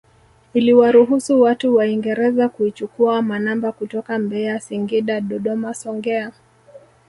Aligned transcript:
Iliwaruhusu 0.53 1.41
watu 1.41 1.75
waingereza 1.75 2.49
kuichukua 2.49 3.21
manamba 3.21 3.71
kutoka 3.71 4.19
Mbeya 4.19 4.59
Singida 4.59 5.21
Dodoma 5.21 5.73
Songea 5.73 6.31